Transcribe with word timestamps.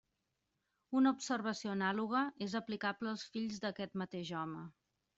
Una 0.99 1.11
observació 1.17 1.75
anàloga 1.75 2.23
és 2.49 2.57
aplicable 2.63 3.15
als 3.15 3.29
fills 3.37 3.65
d'aquest 3.67 3.99
mateix 4.05 4.37
home. 4.43 4.69